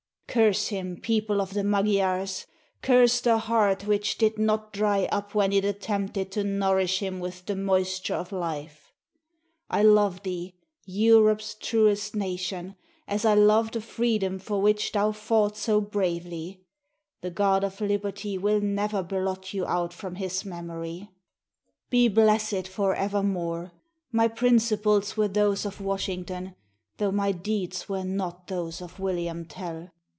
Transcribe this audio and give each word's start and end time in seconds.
Curse 0.33 0.67
him, 0.69 0.95
people 1.01 1.41
of 1.41 1.53
the 1.53 1.61
Magyars! 1.65 2.45
curse 2.81 3.19
the 3.19 3.37
heart 3.37 3.85
which 3.85 4.17
did 4.17 4.39
not 4.39 4.71
dry 4.71 5.09
up 5.11 5.35
when 5.35 5.51
it 5.51 5.65
attempted 5.65 6.31
to 6.31 6.45
nourish 6.45 6.99
him 6.99 7.19
with 7.19 7.45
the 7.47 7.55
moisture 7.57 8.15
of 8.15 8.31
life! 8.31 8.93
I 9.69 9.83
love 9.83 10.23
thee, 10.23 10.55
Europe's 10.85 11.53
truest 11.59 12.15
nation! 12.15 12.77
as 13.09 13.25
I 13.25 13.33
love 13.33 13.71
the 13.71 13.81
free 13.81 14.17
dom 14.19 14.39
for 14.39 14.61
which 14.61 14.93
thou 14.93 15.11
fought 15.11 15.57
so 15.57 15.81
bravely! 15.81 16.63
The 17.19 17.29
God 17.29 17.65
of 17.65 17.81
lib 17.81 18.03
erty 18.03 18.39
will 18.39 18.61
never 18.61 19.03
blot 19.03 19.53
you 19.53 19.65
out 19.65 19.91
from 19.93 20.15
His 20.15 20.45
memory. 20.45 21.09
Be 21.89 22.07
blessed 22.07 22.69
for 22.69 22.95
evermore! 22.95 23.73
My 24.13 24.29
principles 24.29 25.17
were 25.17 25.27
those 25.27 25.65
of 25.65 25.81
Wash 25.81 26.07
ington, 26.07 26.55
though 26.99 27.11
my 27.11 27.33
deeds 27.33 27.89
were 27.89 28.05
not 28.05 28.47
those 28.47 28.81
of 28.81 28.97
William 28.97 29.43
Tell! 29.43 29.89